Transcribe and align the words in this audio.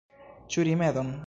Ĉu 0.55 0.65
rimedon? 0.69 1.15